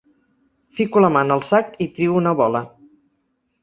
[0.79, 2.67] Fico la mà en el sac i trio una bola.